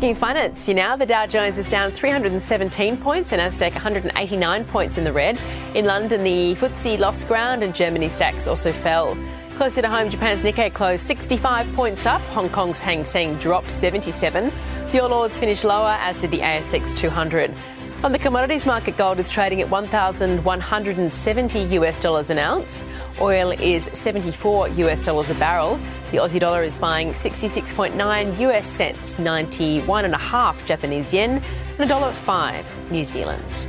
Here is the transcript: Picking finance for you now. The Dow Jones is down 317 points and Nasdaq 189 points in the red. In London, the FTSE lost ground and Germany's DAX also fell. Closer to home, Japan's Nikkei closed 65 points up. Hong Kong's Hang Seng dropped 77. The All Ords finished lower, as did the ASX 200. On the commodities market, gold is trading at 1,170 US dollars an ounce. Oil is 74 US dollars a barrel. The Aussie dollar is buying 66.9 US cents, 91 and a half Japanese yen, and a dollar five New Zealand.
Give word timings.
Picking 0.00 0.14
finance 0.14 0.64
for 0.64 0.70
you 0.70 0.76
now. 0.76 0.96
The 0.96 1.04
Dow 1.04 1.26
Jones 1.26 1.58
is 1.58 1.68
down 1.68 1.92
317 1.92 2.96
points 2.96 3.34
and 3.34 3.42
Nasdaq 3.42 3.72
189 3.72 4.64
points 4.64 4.96
in 4.96 5.04
the 5.04 5.12
red. 5.12 5.38
In 5.74 5.84
London, 5.84 6.24
the 6.24 6.54
FTSE 6.54 6.98
lost 6.98 7.28
ground 7.28 7.62
and 7.62 7.74
Germany's 7.74 8.18
DAX 8.18 8.46
also 8.46 8.72
fell. 8.72 9.14
Closer 9.58 9.82
to 9.82 9.90
home, 9.90 10.08
Japan's 10.08 10.40
Nikkei 10.40 10.72
closed 10.72 11.02
65 11.02 11.70
points 11.74 12.06
up. 12.06 12.22
Hong 12.32 12.48
Kong's 12.48 12.80
Hang 12.80 13.04
Seng 13.04 13.36
dropped 13.36 13.70
77. 13.70 14.50
The 14.90 15.02
All 15.02 15.12
Ords 15.12 15.38
finished 15.38 15.64
lower, 15.64 15.98
as 16.00 16.22
did 16.22 16.30
the 16.30 16.38
ASX 16.38 16.96
200. 16.96 17.54
On 18.02 18.12
the 18.12 18.18
commodities 18.18 18.64
market, 18.64 18.96
gold 18.96 19.18
is 19.18 19.28
trading 19.30 19.60
at 19.60 19.68
1,170 19.68 21.60
US 21.60 21.98
dollars 21.98 22.30
an 22.30 22.38
ounce. 22.38 22.82
Oil 23.20 23.50
is 23.50 23.90
74 23.92 24.70
US 24.70 25.04
dollars 25.04 25.28
a 25.28 25.34
barrel. 25.34 25.78
The 26.10 26.16
Aussie 26.16 26.40
dollar 26.40 26.62
is 26.62 26.78
buying 26.78 27.10
66.9 27.10 28.38
US 28.38 28.66
cents, 28.66 29.18
91 29.18 30.06
and 30.06 30.14
a 30.14 30.18
half 30.18 30.64
Japanese 30.64 31.12
yen, 31.12 31.42
and 31.72 31.80
a 31.80 31.86
dollar 31.86 32.12
five 32.12 32.64
New 32.90 33.04
Zealand. 33.04 33.66